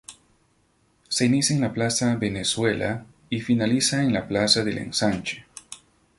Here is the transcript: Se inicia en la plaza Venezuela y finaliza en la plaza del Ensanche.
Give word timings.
Se 1.09 1.27
inicia 1.27 1.55
en 1.55 1.61
la 1.61 1.73
plaza 1.73 2.15
Venezuela 2.15 3.05
y 3.29 3.41
finaliza 3.41 4.01
en 4.01 4.13
la 4.13 4.27
plaza 4.27 4.63
del 4.63 4.79
Ensanche. 4.79 5.45